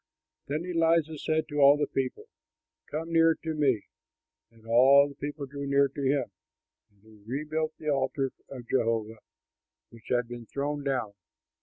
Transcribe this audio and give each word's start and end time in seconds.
Then 0.47 0.65
Elijah 0.65 1.15
said 1.19 1.47
to 1.49 1.57
all 1.59 1.77
the 1.77 1.85
people, 1.85 2.25
"Come 2.89 3.13
near 3.13 3.35
to 3.43 3.53
me." 3.53 3.83
And 4.49 4.65
all 4.65 5.07
the 5.07 5.13
people 5.13 5.45
drew 5.45 5.67
near 5.67 5.89
to 5.89 6.01
him, 6.01 6.31
and 6.89 7.03
he 7.03 7.21
rebuilt 7.31 7.73
the 7.77 7.89
altar 7.89 8.31
of 8.49 8.67
Jehovah 8.67 9.19
which 9.91 10.07
had 10.09 10.27
been 10.27 10.47
thrown 10.47 10.83
down. 10.83 11.13